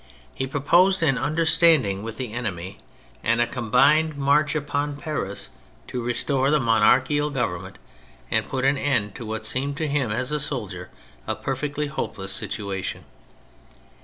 He 0.33 0.47
proposed 0.47 1.03
an 1.03 1.19
understand 1.19 1.85
ing 1.85 2.01
with 2.01 2.17
the 2.17 2.33
enemy 2.33 2.79
and 3.23 3.39
a 3.39 3.45
combined 3.45 4.17
march 4.17 4.55
170 4.55 4.55
THE 4.55 4.65
FRENCH 4.65 4.97
REVOLUTION 4.97 4.97
mpon 4.97 5.03
Paris 5.03 5.49
to 5.89 6.01
restore 6.03 6.49
the 6.49 6.59
monarchical 6.59 7.29
govern 7.29 7.61
ment, 7.61 7.79
and 8.31 8.47
put 8.47 8.65
an 8.65 8.79
end 8.79 9.13
to 9.13 9.27
what 9.27 9.45
seemed 9.45 9.77
to 9.77 9.87
him, 9.87 10.11
as 10.11 10.31
a 10.31 10.39
soldier, 10.39 10.89
a 11.27 11.35
perfectly 11.35 11.85
hopeless 11.85 12.31
situation. 12.33 13.03